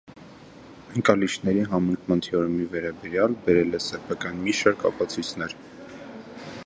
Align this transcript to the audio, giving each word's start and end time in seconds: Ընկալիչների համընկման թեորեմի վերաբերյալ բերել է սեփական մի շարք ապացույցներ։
Ընկալիչների 0.99 1.65
համընկման 1.73 2.23
թեորեմի 2.27 2.65
վերաբերյալ 2.71 3.37
բերել 3.45 3.81
է 3.81 3.83
սեփական 3.89 4.43
մի 4.49 4.57
շարք 4.63 4.89
ապացույցներ։ 4.93 5.59